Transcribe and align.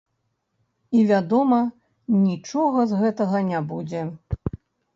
І, 0.99 1.03
вядома, 1.11 1.59
нічога 2.25 2.89
з 2.93 3.05
гэтага 3.05 3.45
не 3.53 3.59
будзе. 3.71 4.01